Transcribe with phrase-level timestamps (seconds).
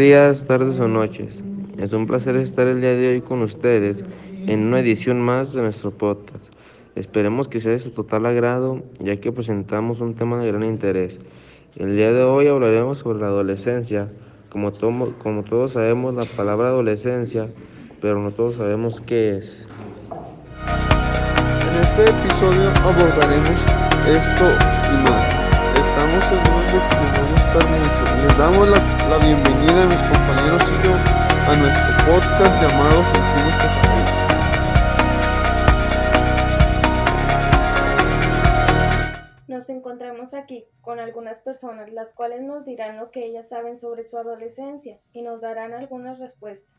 [0.00, 1.44] días, tardes o noches.
[1.76, 4.02] Es un placer estar el día de hoy con ustedes
[4.46, 6.46] en una edición más de nuestro podcast.
[6.94, 11.18] Esperemos que sea de su total agrado, ya que presentamos un tema de gran interés.
[11.76, 14.08] El día de hoy hablaremos sobre la adolescencia.
[14.48, 14.72] Como,
[15.18, 17.48] como todos sabemos la palabra adolescencia,
[18.00, 19.66] pero no todos sabemos qué es.
[21.68, 23.60] En este episodio abordaremos
[24.08, 24.46] esto
[24.88, 25.28] y más.
[25.76, 27.29] Estamos seguros de que
[28.40, 28.78] damos la,
[29.10, 33.54] la bienvenida a mis compañeros y yo a nuestro podcast llamado Sentimos
[39.46, 44.04] Nos encontramos aquí con algunas personas las cuales nos dirán lo que ellas saben sobre
[44.04, 46.76] su adolescencia y nos darán algunas respuestas,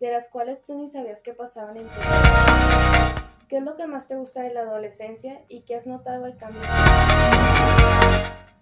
[0.00, 3.14] de las cuales tú ni sabías que pasaban en tu vida.
[3.50, 6.38] ¿Qué es lo que más te gusta de la adolescencia y qué has notado de
[6.38, 6.66] cambios?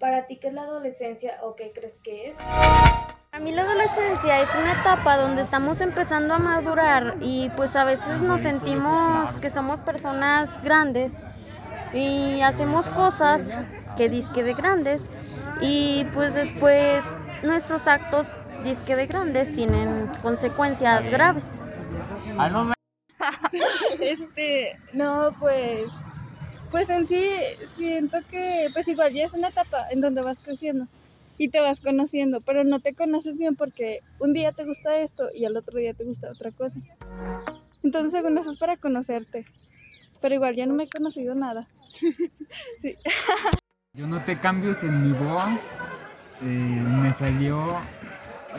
[0.01, 2.39] Para ti, ¿qué es la adolescencia o qué crees que es?
[2.39, 7.85] Para mí la adolescencia es una etapa donde estamos empezando a madurar y pues a
[7.85, 11.13] veces nos sentimos que somos personas grandes
[11.93, 13.59] y hacemos cosas
[13.99, 15.03] que disque de grandes
[15.61, 17.05] y pues después
[17.43, 18.29] nuestros actos
[18.65, 21.45] disque de grandes tienen consecuencias graves.
[24.01, 25.91] este, no, pues,
[26.71, 27.29] pues en sí
[27.77, 30.87] siento que pues igual ya es una etapa en donde vas creciendo
[31.39, 35.29] y te vas conociendo, pero no te conoces bien porque un día te gusta esto
[35.35, 36.79] y al otro día te gusta otra cosa.
[37.83, 39.47] Entonces según eso es para conocerte,
[40.21, 41.67] pero igual ya no me he conocido nada.
[42.79, 42.95] sí.
[43.95, 45.79] Yo noté cambios en mi voz,
[46.43, 47.79] eh, me salió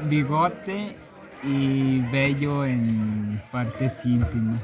[0.09, 0.95] bigote
[1.44, 4.59] y vello en partes íntimas.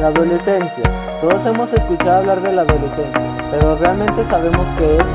[0.00, 0.84] La adolescencia.
[1.20, 5.06] Todos hemos escuchado hablar de la adolescencia, pero realmente sabemos qué es.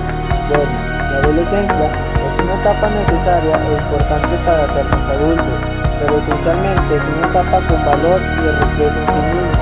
[0.50, 0.72] Bueno,
[1.12, 7.28] la adolescencia es una etapa necesaria e importante para sernos adultos pero esencialmente es una
[7.32, 9.56] etapa con valor y riqueza infinita,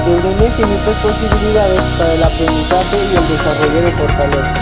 [0.00, 4.54] que brinda infinitas posibilidades para el aprendizaje y el desarrollo de fortaleza.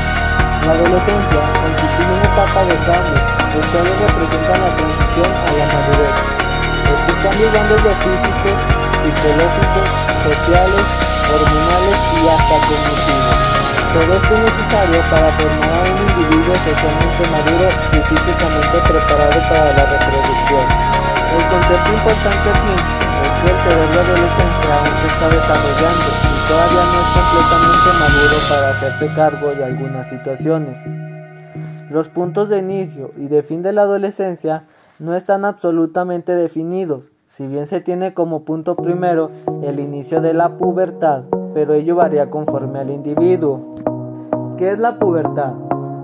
[0.66, 3.22] La adolescencia constituye una etapa de cambio,
[3.54, 6.16] los cuales representan la transición a la madurez.
[6.90, 8.58] Estos cambios van desde físicos,
[9.02, 9.88] psicológicos,
[10.22, 10.86] sociales,
[11.26, 13.52] hormonales y hasta cognitivos.
[13.92, 19.68] Todo esto es necesario para formar a un individuo socialmente maduro y físicamente preparado para
[19.76, 20.66] la reproducción.
[21.32, 22.74] El concepto importante aquí
[23.22, 28.36] es que el cerebro adolescente aún se está desarrollando y todavía no es completamente maduro
[28.48, 30.78] para hacerse cargo de algunas situaciones.
[31.90, 34.64] Los puntos de inicio y de fin de la adolescencia
[34.98, 39.30] no están absolutamente definidos, si bien se tiene como punto primero
[39.62, 41.22] el inicio de la pubertad,
[41.54, 43.74] pero ello varía conforme al individuo.
[44.58, 45.54] ¿Qué es la pubertad?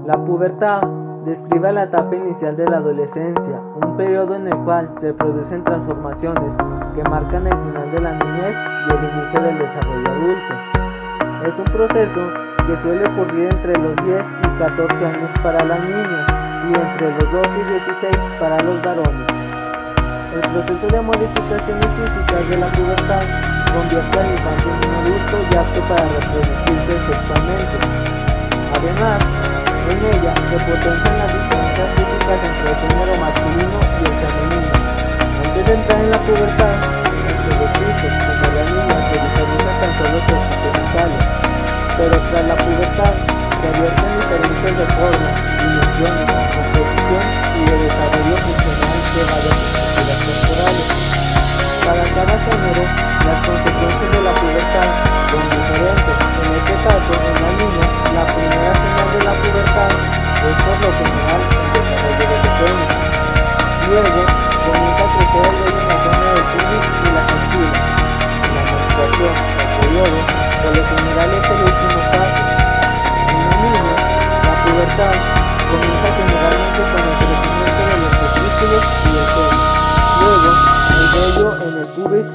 [0.07, 0.81] La pubertad
[1.27, 6.55] describe la etapa inicial de la adolescencia, un periodo en el cual se producen transformaciones
[6.95, 8.57] que marcan el final de la niñez
[8.89, 11.47] y el inicio del desarrollo adulto.
[11.47, 12.21] Es un proceso
[12.67, 16.27] que suele ocurrir entre los 10 y 14 años para las niñas
[16.71, 19.48] y entre los 12 y 16 para los varones.
[20.29, 23.25] El proceso de modificaciones físicas de la pubertad
[23.73, 27.77] convierte al infante en un adulto y apto para reproducirse sexualmente.
[28.77, 29.19] Además,
[29.89, 34.73] en ella se potencian las diferencias físicas entre el género masculino y el femenino.
[35.49, 36.77] Antes de entrar en la pubertad,
[37.09, 41.25] entre los chicos como las niñas se diferencian tan solo sus genitales,
[41.97, 48.88] pero tras la pubertad se advierten diferencias de forma, dimensiones, composición y de desarrollo funcional
[49.15, 50.89] de varias estructuras corporales.
[51.87, 52.83] Para cada género,
[53.25, 54.08] las consecuencias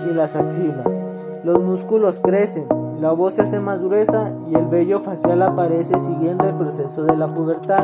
[0.10, 0.88] y las axilas.
[1.44, 2.68] Los músculos crecen,
[3.00, 7.18] la voz se hace más gruesa y el vello facial aparece siguiendo el proceso de
[7.18, 7.84] la pubertad.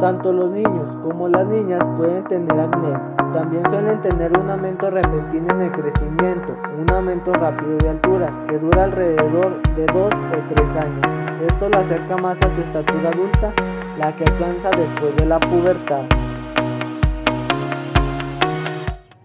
[0.00, 2.98] Tanto los niños como las niñas pueden tener acné.
[3.32, 8.58] También suelen tener un aumento repentino en el crecimiento, un aumento rápido de altura, que
[8.58, 11.06] dura alrededor de 2 o 3 años.
[11.46, 13.52] Esto lo acerca más a su estatura adulta,
[13.98, 16.06] la que alcanza después de la pubertad.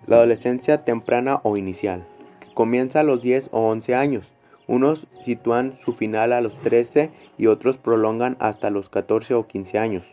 [0.07, 2.05] La adolescencia temprana o inicial,
[2.39, 4.31] que comienza a los 10 o 11 años,
[4.67, 9.77] Unos sitúan su final a los 13 y otros prolongan hasta los 14 o 15
[9.77, 10.05] años.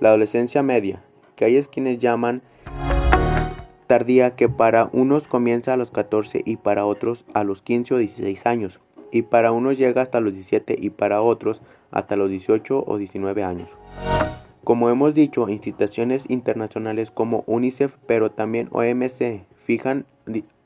[0.00, 1.02] La adolescencia media,
[1.36, 2.42] que hay quienes llaman
[3.86, 7.98] tardía, que para unos comienza a los 14 y para otros a los 15 o
[7.98, 8.80] 16 años,
[9.12, 11.60] y para unos llega hasta los 17 y para otros
[11.90, 13.68] hasta los 18 o 19 años.
[14.64, 20.06] Como hemos dicho, instituciones internacionales como UNICEF, pero también OMC, fijan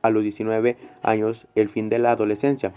[0.02, 2.72] a los 19 años el fin de la adolescencia.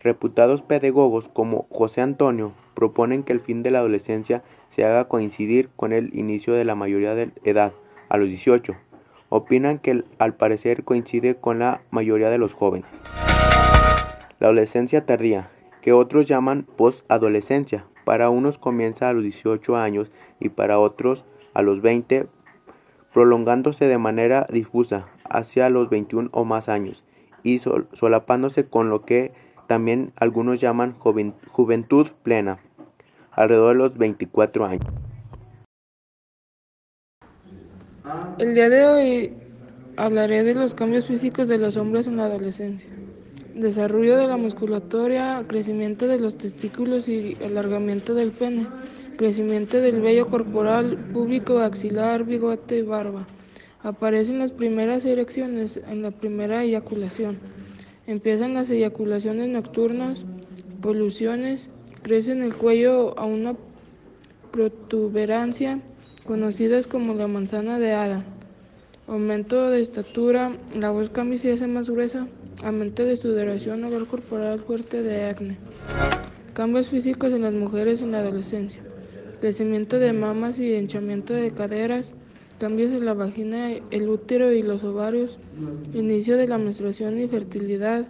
[0.00, 5.68] Reputados pedagogos como José Antonio proponen que el fin de la adolescencia se haga coincidir
[5.76, 7.74] con el inicio de la mayoría de edad,
[8.08, 8.74] a los 18.
[9.28, 12.88] Opinan que al parecer coincide con la mayoría de los jóvenes.
[14.40, 15.50] La adolescencia tardía,
[15.82, 20.10] que otros llaman post-adolescencia, para unos comienza a los 18 años
[20.44, 21.24] y para otros
[21.54, 22.26] a los 20,
[23.12, 27.02] prolongándose de manera difusa hacia los 21 o más años
[27.42, 27.60] y
[27.92, 29.32] solapándose con lo que
[29.66, 32.58] también algunos llaman juventud plena,
[33.32, 34.86] alrededor de los 24 años.
[38.38, 39.32] El día de hoy
[39.96, 42.88] hablaré de los cambios físicos de los hombres en la adolescencia.
[43.54, 48.66] Desarrollo de la musculatura, crecimiento de los testículos y alargamiento del pene,
[49.16, 53.26] crecimiento del vello corporal, público, axilar, bigote y barba.
[53.82, 57.38] Aparecen las primeras erecciones en la primera eyaculación.
[58.06, 60.24] Empiezan las eyaculaciones nocturnas,
[60.80, 61.68] poluciones,
[62.02, 63.54] crece en el cuello a una
[64.52, 65.80] protuberancia
[66.26, 68.24] conocidas como la manzana de Adán.
[69.06, 72.26] Aumento de estatura, la voz cambia y se hace más gruesa.
[72.62, 75.58] Aumento de sudoración, olor corporal fuerte de acné.
[76.54, 78.82] Cambios físicos en las mujeres en la adolescencia.
[79.44, 82.14] Crecimiento de mamas y hinchamiento de caderas.
[82.58, 85.38] Cambios en la vagina, el útero y los ovarios.
[85.92, 88.06] Inicio de la menstruación y fertilidad.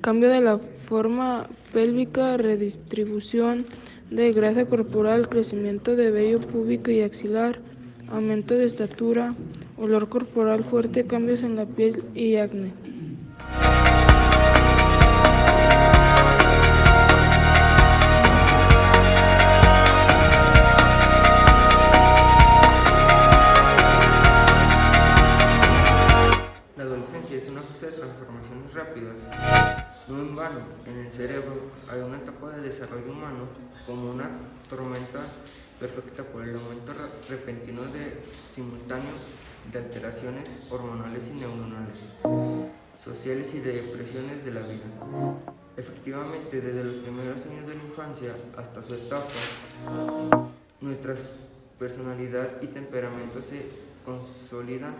[0.00, 3.64] Cambio de la forma pélvica, redistribución
[4.10, 7.60] de grasa corporal, crecimiento de vello púbico y axilar,
[8.08, 9.36] aumento de estatura,
[9.76, 12.72] olor corporal fuerte, cambios en la piel y acné.
[27.38, 29.20] Es una fase de transformaciones rápidas.
[30.08, 33.46] No en vano, en el cerebro hay una etapa de desarrollo humano
[33.86, 34.28] como una
[34.68, 35.20] tormenta
[35.78, 36.92] perfecta por el aumento
[37.28, 38.18] repentino de
[38.50, 39.12] simultáneo
[39.72, 42.00] de alteraciones hormonales y neuronales,
[42.98, 44.86] sociales y de depresiones de la vida.
[45.76, 49.28] Efectivamente, desde los primeros años de la infancia hasta su etapa,
[50.80, 51.14] nuestra
[51.78, 53.68] personalidad y temperamento se
[54.04, 54.96] consolidan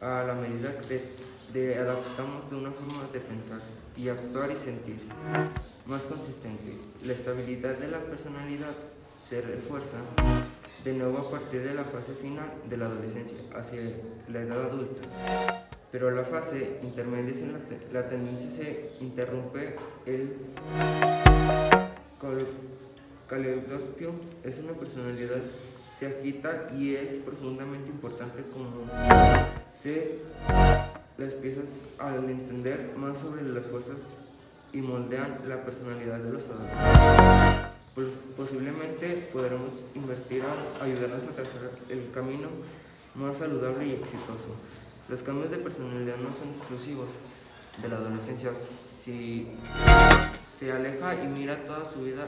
[0.00, 3.60] a la medida que de adaptamos de una forma de pensar
[3.96, 5.00] y actuar y sentir
[5.86, 6.72] más consistente.
[7.04, 9.96] La estabilidad de la personalidad se refuerza
[10.84, 13.80] de nuevo a partir de la fase final de la adolescencia hacia
[14.28, 15.02] la edad adulta.
[15.90, 20.36] Pero la fase intermedia la, la tendencia se interrumpe el
[23.28, 24.12] caleidoscopio
[24.42, 25.42] es una personalidad
[25.90, 28.86] se agita y es profundamente importante como
[29.70, 30.20] se
[31.18, 34.02] las piezas al entender más sobre las fuerzas
[34.72, 37.78] y moldean la personalidad de los adolescentes.
[37.94, 42.48] Pues, posiblemente podremos invertir a ayudarles a trazar el camino
[43.16, 44.54] más saludable y exitoso.
[45.08, 47.08] Los cambios de personalidad no son exclusivos
[47.82, 48.52] de la adolescencia.
[48.54, 49.48] Si
[50.44, 52.26] se aleja y mira toda su vida,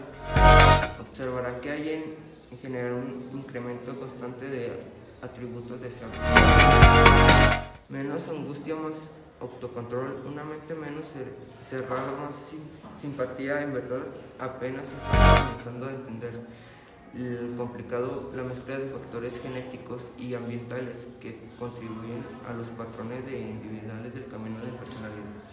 [1.01, 4.73] observará que hay en, general un incremento constante de
[5.23, 6.19] atributos deseables.
[7.91, 11.13] Menos angustia, más autocontrol, una mente menos
[11.61, 12.55] cerrada, más
[13.01, 14.07] simpatía, en verdad
[14.39, 16.41] apenas estamos comenzando a entender
[17.17, 23.41] el complicado, la mezcla de factores genéticos y ambientales que contribuyen a los patrones de
[23.41, 25.50] individuales del camino de personalidad.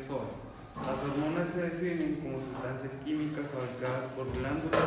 [0.00, 4.80] Las hormonas se definen como sustancias químicas fabricadas por glándulas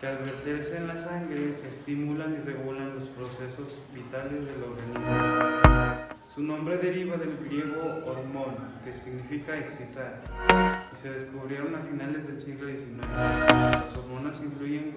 [0.00, 5.06] que al verterse en la sangre estimulan y regulan los procesos vitales del organismo.
[6.34, 8.56] Su nombre deriva del griego hormón,
[8.86, 10.22] que significa excitar,
[10.96, 13.06] y se descubrieron a finales del siglo XIX.
[13.10, 14.94] Las hormonas influyen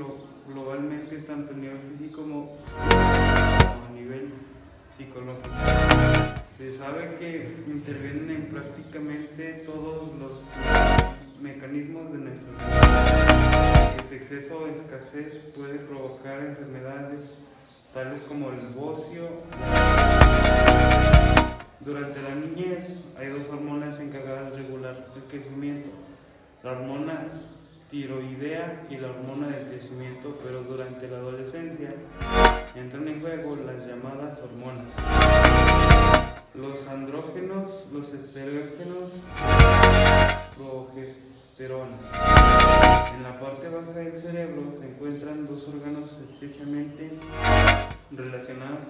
[0.48, 2.58] globalmente tanto a nivel físico como
[2.90, 4.32] a nivel
[4.98, 5.89] psicológico.
[6.60, 10.44] Se sabe que intervienen en prácticamente todos los
[11.42, 13.96] mecanismos de nuestra vida.
[14.04, 17.32] Ese exceso o escasez puede provocar enfermedades
[17.94, 19.30] tales como el bocio.
[21.80, 25.92] Durante la niñez hay dos hormonas encargadas de regular el crecimiento,
[26.62, 27.24] la hormona
[27.90, 31.94] tiroidea y la hormona del crecimiento, pero durante la adolescencia
[32.76, 36.19] entran en juego las llamadas hormonas.
[36.56, 39.12] Los andrógenos, los esterógenos,
[40.58, 41.96] progesterona.
[43.16, 47.12] En la parte baja del cerebro se encuentran dos órganos estrechamente
[48.12, 48.88] relacionados,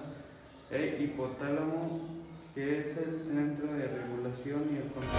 [0.70, 2.00] el hipotálamo,
[2.54, 5.10] que es el centro de regulación y el control,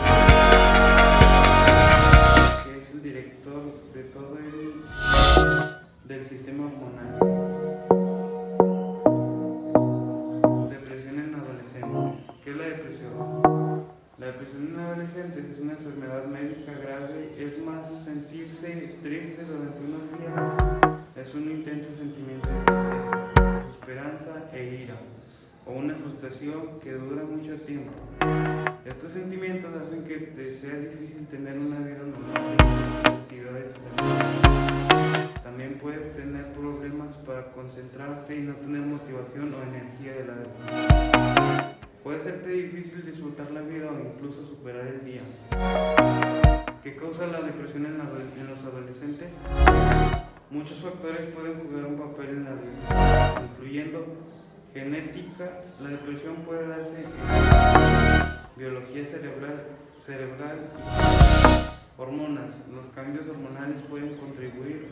[2.63, 4.81] que es el director de todo el
[6.07, 7.40] del sistema hormonal.
[26.41, 27.91] Que dura mucho tiempo.
[28.83, 33.75] Estos sentimientos hacen que te sea difícil tener una vida normal y actividades.
[35.43, 41.75] También puedes tener problemas para concentrarte y no tener motivación o energía de la deseo.
[42.03, 45.21] Puede serte difícil disfrutar la vida o incluso superar el día.
[46.81, 49.29] ¿Qué causa la depresión en, los adolescentes?
[50.49, 54.17] Muchos factores pueden jugar un papel en la depresión, incluyendo
[54.73, 55.61] genética.
[55.81, 57.05] La depresión puede darse
[58.55, 59.63] biología cerebral,
[60.05, 60.59] cerebral
[61.97, 62.51] hormonas.
[62.73, 64.87] Los cambios hormonales pueden contribuir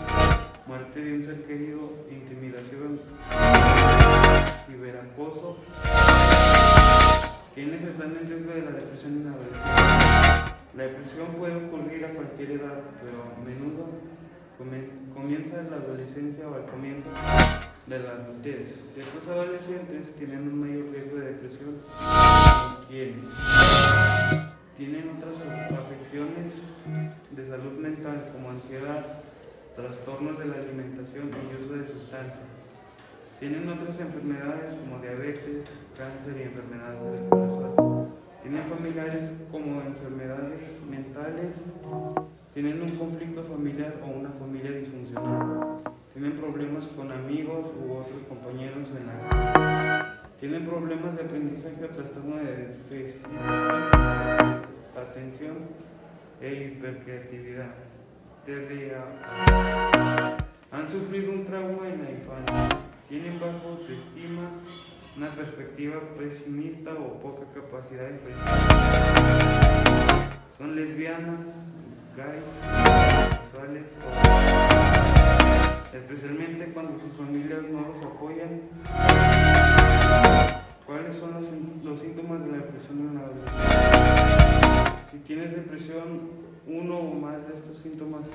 [0.66, 3.00] muerte de un ser querido, intimidación,
[4.66, 5.58] ciberacoso.
[7.54, 10.54] ¿Quiénes están en riesgo de la depresión en la adolescencia?
[10.74, 14.17] La depresión puede ocurrir a cualquier edad, pero a menudo
[14.58, 17.08] comienza en la adolescencia o al comienzo
[17.86, 18.74] de la adultez.
[18.92, 21.76] Ciertos adolescentes tienen un mayor riesgo de depresión.
[22.88, 23.28] ¿Quiénes?
[24.76, 25.36] Tienen otras
[25.78, 26.54] afecciones
[27.30, 29.22] de salud mental como ansiedad,
[29.76, 32.38] trastornos de la alimentación y uso de sustancias.
[33.38, 38.08] Tienen otras enfermedades como diabetes, cáncer y enfermedades del corazón.
[38.42, 41.54] Tienen familiares como enfermedades mentales.
[42.60, 45.76] Tienen un conflicto familiar o una familia disfuncional.
[46.12, 50.22] Tienen problemas con amigos u otros compañeros en la escuela.
[50.40, 53.28] Tienen problemas de aprendizaje o trastorno de déficit,
[54.96, 55.68] atención
[56.40, 57.76] e hipercreatividad.
[58.44, 60.38] TDAH.
[60.72, 62.70] Han sufrido un trauma en la infancia.
[63.08, 64.50] Tienen baja autoestima,
[65.16, 69.28] una perspectiva pesimista o poca capacidad de felicidad.
[70.58, 71.54] Son lesbianas,
[75.92, 78.62] especialmente cuando sus familias no los apoyan.
[80.84, 81.44] ¿Cuáles son los,
[81.84, 85.08] los síntomas de la depresión en la adolescencia?
[85.12, 86.30] Si tienes depresión,
[86.66, 88.34] uno o más de estos síntomas se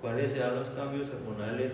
[0.00, 1.72] ¿Cuáles serán los cambios hormonales?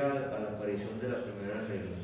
[0.00, 1.96] A la aparición de la primera regla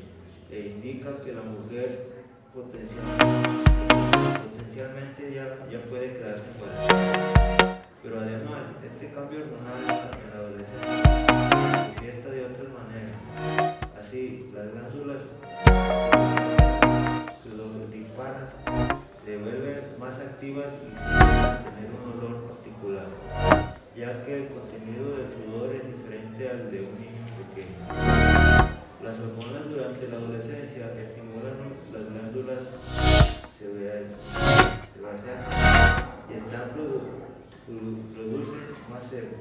[0.51, 2.05] e indica que la mujer
[2.53, 5.57] potencialmente, ya
[5.89, 7.81] puede quedarse embarazada.
[8.03, 9.87] Pero además, este cambio hormonal en
[10.29, 13.17] la adolescencia se manifiesta de otras maneras.
[13.99, 15.21] Así, las glándulas
[17.41, 18.49] sudoríparas
[19.25, 23.07] se vuelven más activas y suelen tener un olor particular,
[23.95, 27.19] ya que el contenido del sudor es diferente al de un niño
[29.03, 31.55] Las hormonas durante la adolescencia estimulan
[31.93, 32.63] las glándulas
[33.57, 35.41] sebáceas
[36.29, 37.07] y están produ-
[37.67, 39.35] produ- producen más sebo.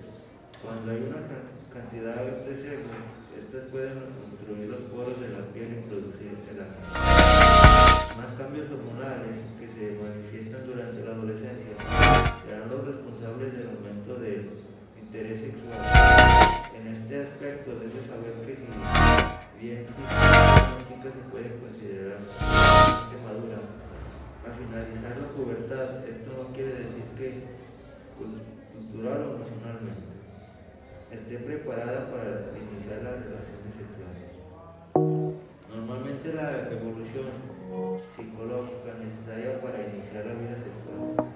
[0.63, 2.91] Cuando hay una ca- cantidad de sebo,
[3.39, 3.99] estas pueden
[4.31, 6.59] obstruir los poros de la piel y producir el.
[8.19, 11.75] Más cambios hormonales que se manifiestan durante la adolescencia
[12.45, 14.51] serán los responsables del aumento del
[15.03, 16.48] interés sexual.
[16.79, 18.67] En este aspecto debes saber que si
[19.61, 23.59] bien música se puede considerar bastante madura,
[24.47, 27.29] al finalizar la pubertad esto no quiere decir que
[28.17, 28.41] cul-
[28.73, 30.15] cultural o emocionalmente
[31.13, 34.29] esté preparada para iniciar las relaciones sexuales.
[35.75, 37.27] Normalmente la evolución
[38.17, 41.28] psicológica necesaria para iniciar la vida sexual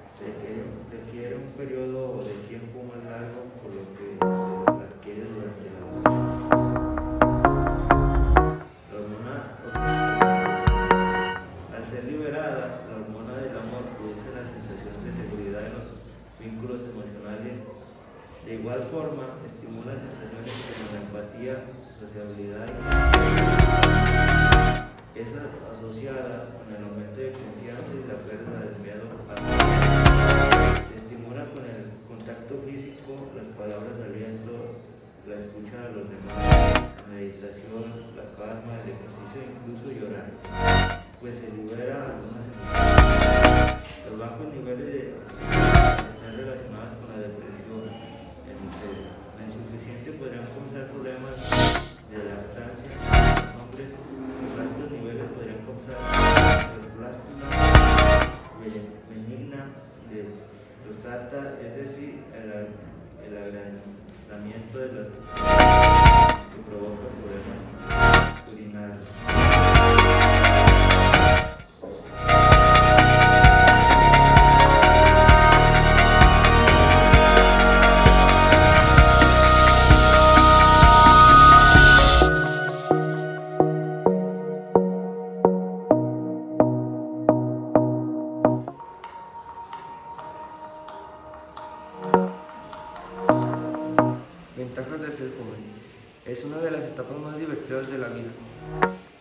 [97.02, 98.30] etapas más divertidas de la vida.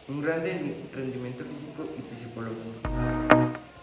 [0.08, 0.44] Un gran
[0.94, 2.70] rendimiento físico y psicológico.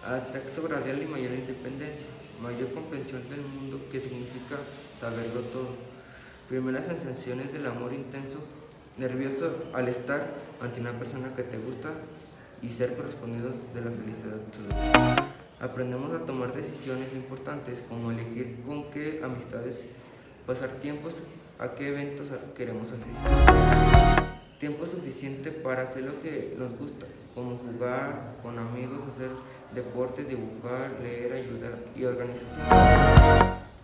[0.04, 2.08] Acceso gradual y mayor independencia.
[2.40, 4.56] Mayor comprensión del mundo que significa
[4.96, 5.70] saberlo todo.
[6.48, 8.38] Primeras sensaciones del amor intenso.
[8.96, 11.90] Nervioso al estar ante una persona que te gusta
[12.62, 15.28] y ser correspondidos de la felicidad absoluta.
[15.60, 19.86] Aprendemos a tomar decisiones importantes como elegir con qué amistades
[20.46, 21.22] pasar tiempos,
[21.58, 23.14] a qué eventos queremos asistir.
[24.58, 29.30] Tiempo suficiente para hacer lo que nos gusta, como jugar con amigos, hacer
[29.74, 32.64] deportes, dibujar, leer, ayudar y organización.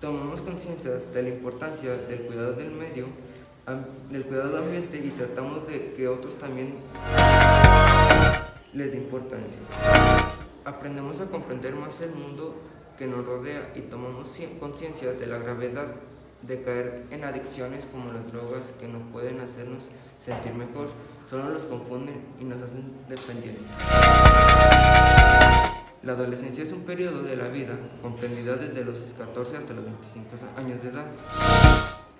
[0.00, 3.06] Tomamos conciencia de la importancia del cuidado del medio,
[4.10, 6.74] del cuidado del ambiente y tratamos de que otros también
[8.72, 9.58] les dé importancia.
[10.64, 12.56] Aprendemos a comprender más el mundo
[12.98, 15.94] que nos rodea y tomamos cien- conciencia de la gravedad
[16.46, 20.88] de caer en adicciones como las drogas que no pueden hacernos sentir mejor,
[21.28, 23.64] solo nos confunden y nos hacen dependientes.
[26.02, 30.28] La adolescencia es un periodo de la vida comprendido desde los 14 hasta los 25
[30.58, 31.06] años de edad.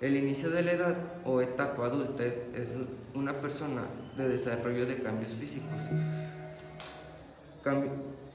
[0.01, 2.73] El inicio de la edad o etapa adulta es,
[3.13, 3.83] una persona
[4.17, 5.83] de desarrollo de cambios físicos.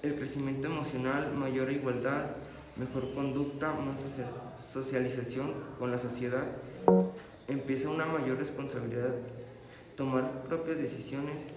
[0.02, 2.26] El crecimiento emocional, mayor igualdad,
[2.80, 6.44] mejor conducta, más socia- socialización con la sociedad,
[7.46, 9.14] empieza una mayor responsabilidad,
[9.96, 11.52] tomar propias decisiones,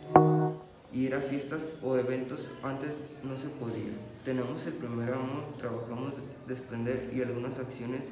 [0.91, 3.93] ir a fiestas o eventos antes no se podía.
[4.25, 6.13] Tenemos el primer amor, trabajamos
[6.47, 8.11] desprender y algunas acciones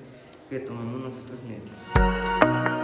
[0.50, 2.81] que tomamos nosotros mismos.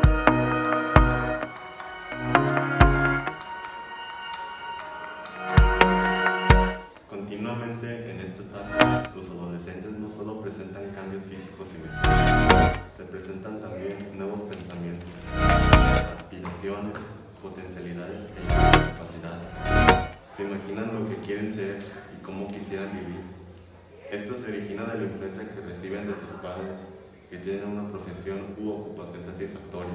[7.47, 13.61] Continuamente en esta etapa, los adolescentes no solo presentan cambios físicos y mentales, se presentan
[13.61, 15.07] también nuevos pensamientos,
[16.13, 16.97] aspiraciones,
[17.41, 19.53] potencialidades e capacidades.
[20.35, 21.79] Se imaginan lo que quieren ser
[22.19, 23.21] y cómo quisieran vivir.
[24.11, 26.85] Esto se origina de la influencia que reciben de sus padres,
[27.29, 29.93] que tienen una profesión u ocupación satisfactoria.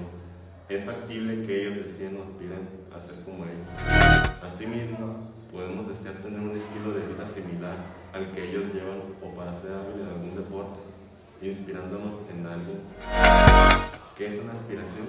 [0.71, 3.69] Es factible que ellos deciden o aspiren a ser como ellos.
[4.43, 5.05] Asimismo,
[5.53, 7.77] podemos desear tener un estilo de vida similar
[8.15, 10.81] al que ellos llevan o para ser hábil en algún deporte,
[11.43, 12.73] inspirándonos en algo.
[14.17, 15.07] ¿Qué es una aspiración?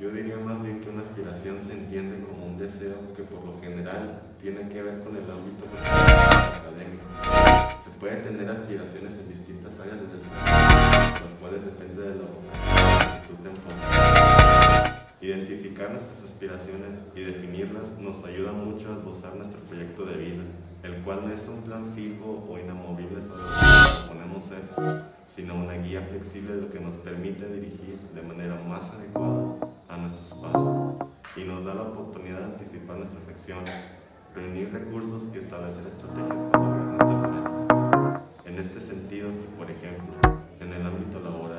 [0.00, 3.60] Yo diría más bien que una aspiración se entiende como un deseo que por lo
[3.60, 7.02] general tiene que ver con el ámbito académico.
[7.82, 13.28] Se puede tener aspiraciones en distintas áreas del desarrollo, las cuales depende de la que
[13.28, 14.21] tú te enfocas.
[15.22, 20.42] Identificar nuestras aspiraciones y definirlas nos ayuda mucho a esbozar nuestro proyecto de vida,
[20.82, 24.62] el cual no es un plan fijo o inamovible sobre lo que proponemos ser,
[25.28, 29.58] sino una guía flexible de lo que nos permite dirigir de manera más adecuada
[29.88, 30.96] a nuestros pasos
[31.36, 33.94] y nos da la oportunidad de anticipar nuestras acciones,
[34.34, 37.66] reunir recursos y establecer estrategias para lograr nuestros retos.
[38.44, 40.14] En este sentido, si por ejemplo,
[40.58, 41.51] en el ámbito laboral,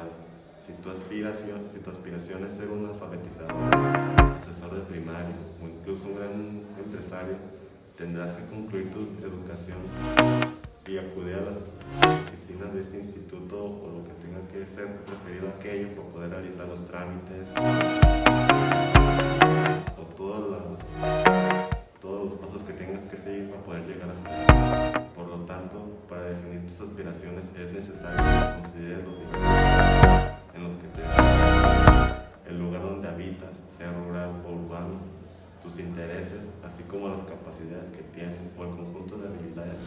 [0.66, 3.76] si tu, aspiración, si tu aspiración es ser un alfabetizador,
[4.38, 7.36] asesor de primaria o incluso un gran empresario,
[7.98, 9.78] tendrás que concluir tu educación
[10.88, 11.66] y acudir a las
[12.30, 16.30] oficinas de este instituto o lo que tenga que ser referido a aquello para poder
[16.30, 17.52] realizar los trámites
[19.98, 20.80] o todos los,
[22.00, 25.10] todos los pasos que tengas que seguir para poder llegar hasta ahí.
[25.14, 30.76] Por lo tanto, para definir tus aspiraciones es necesario que consideres los diferentes en los
[30.76, 31.02] que te
[32.50, 35.00] el lugar donde habitas, sea rural o urbano,
[35.62, 39.78] tus intereses, así como las capacidades que tienes o el conjunto de habilidades.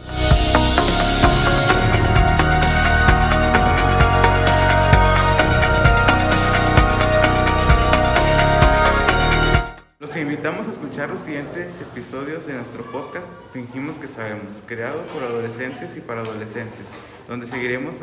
[9.99, 15.23] Los invitamos a escuchar los siguientes episodios de nuestro podcast Fingimos que sabemos, creado por
[15.23, 16.87] adolescentes y para adolescentes,
[17.29, 17.97] donde seguiremos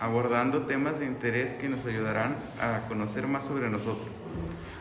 [0.00, 4.10] abordando temas de interés que nos ayudarán a conocer más sobre nosotros.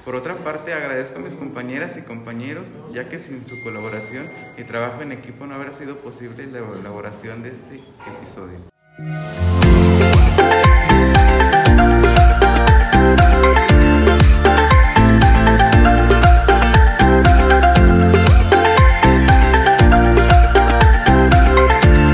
[0.04, 4.64] Por otra parte, agradezco a mis compañeras y compañeros, ya que sin su colaboración y
[4.64, 8.60] trabajo en equipo no habría sido posible la elaboración de este episodio.